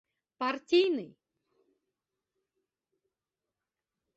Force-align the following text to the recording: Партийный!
Партийный! 0.39 1.11